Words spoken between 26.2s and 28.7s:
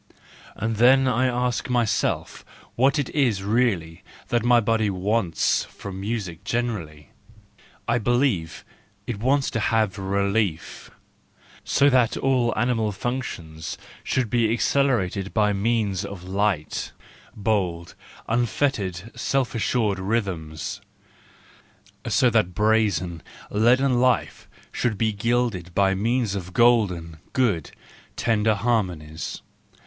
of golden, good, tender